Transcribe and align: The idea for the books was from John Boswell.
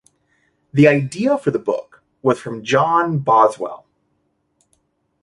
The 0.73 0.87
idea 0.87 1.37
for 1.37 1.51
the 1.51 1.59
books 1.59 1.99
was 2.23 2.39
from 2.39 2.63
John 2.63 3.19
Boswell. 3.19 3.85